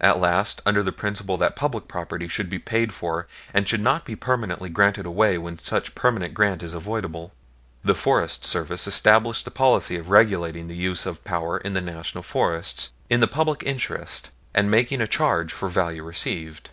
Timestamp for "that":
1.38-1.56